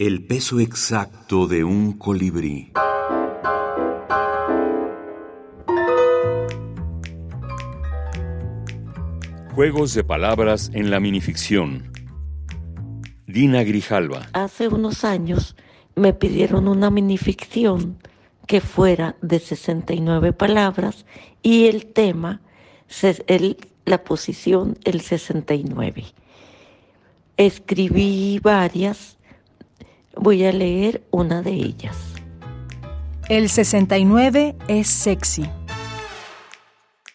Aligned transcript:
El 0.00 0.24
peso 0.24 0.60
exacto 0.60 1.46
de 1.46 1.62
un 1.62 1.92
colibrí. 1.92 2.72
Juegos 9.54 9.92
de 9.92 10.02
palabras 10.02 10.70
en 10.72 10.90
la 10.90 11.00
minificción. 11.00 11.92
Dina 13.26 13.62
Grijalva. 13.62 14.30
Hace 14.32 14.68
unos 14.68 15.04
años 15.04 15.54
me 15.96 16.14
pidieron 16.14 16.66
una 16.66 16.88
minificción 16.88 17.98
que 18.46 18.62
fuera 18.62 19.16
de 19.20 19.38
69 19.38 20.32
palabras 20.32 21.04
y 21.42 21.66
el 21.66 21.84
tema, 21.84 22.40
la 23.84 24.02
posición, 24.02 24.78
el 24.84 25.02
69. 25.02 26.06
Escribí 27.36 28.40
varias 28.42 29.19
Voy 30.16 30.44
a 30.44 30.52
leer 30.52 31.06
una 31.10 31.40
de 31.40 31.52
ellas. 31.52 31.96
El 33.28 33.48
69 33.48 34.56
es 34.66 34.88
sexy. 34.88 35.48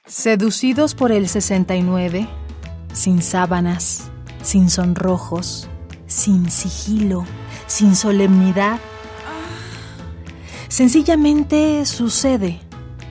Seducidos 0.05 0.95
por 0.95 1.11
el 1.11 1.27
69, 1.27 2.27
sin 2.93 3.21
sábanas, 3.21 4.09
sin 4.41 4.69
sonrojos, 4.69 5.67
sin 6.07 6.49
sigilo, 6.49 7.25
sin 7.67 7.97
solemnidad. 7.97 8.79
Sencillamente 10.69 11.85
sucede. 11.85 12.61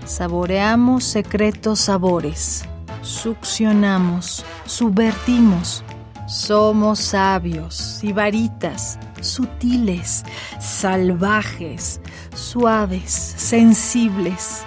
Saboreamos 0.06 1.04
secretos 1.04 1.80
sabores. 1.80 2.64
Succionamos, 3.02 4.46
subvertimos. 4.64 5.84
Somos 6.26 7.00
sabios, 7.00 8.02
y 8.02 8.14
varitas 8.14 8.98
sutiles, 9.24 10.24
salvajes, 10.60 12.00
suaves, 12.34 13.12
sensibles. 13.36 14.62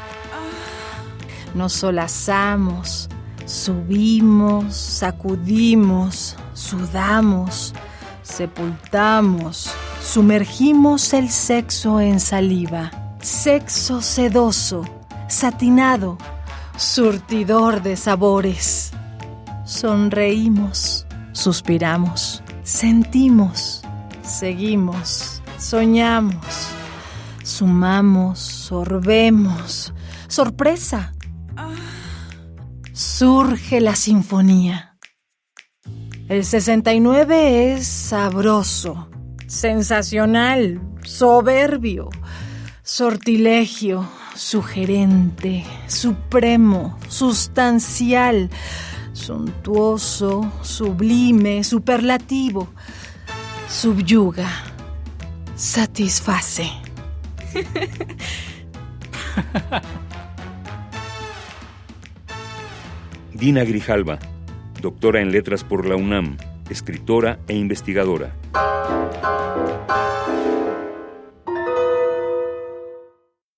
Nos 1.56 1.74
solazamos, 1.74 3.10
subimos, 3.46 4.76
sacudimos, 4.76 6.36
sudamos, 6.54 7.74
sepultamos, 8.22 9.70
sumergimos 10.02 11.14
el 11.14 11.30
sexo 11.30 12.00
en 12.00 12.20
saliva. 12.20 12.92
Sexo 13.22 14.02
sedoso, 14.02 14.86
satinado, 15.28 16.18
surtidor 16.78 17.82
de 17.82 17.96
sabores. 17.96 18.92
Sonreímos, 19.66 21.06
suspiramos, 21.34 22.42
sentimos, 22.64 23.82
Seguimos, 24.28 25.42
soñamos, 25.58 26.46
sumamos, 27.44 28.40
sorbemos. 28.40 29.94
Sorpresa. 30.28 31.14
Surge 32.92 33.80
la 33.80 33.96
sinfonía. 33.96 34.98
El 36.28 36.44
69 36.44 37.74
es 37.74 37.88
sabroso, 37.88 39.10
sensacional, 39.48 40.82
soberbio, 41.04 42.10
sortilegio, 42.84 44.10
sugerente, 44.36 45.64
supremo, 45.88 47.00
sustancial, 47.08 48.50
suntuoso, 49.14 50.52
sublime, 50.64 51.64
superlativo 51.64 52.68
subyuga, 53.68 54.48
satisface. 55.56 56.70
Dina 63.34 63.64
Grijalva, 63.64 64.20
doctora 64.82 65.22
en 65.22 65.32
letras 65.32 65.64
por 65.64 65.86
la 65.86 65.96
UNAM, 65.96 66.36
escritora 66.70 67.40
e 67.48 67.56
investigadora. 67.56 68.34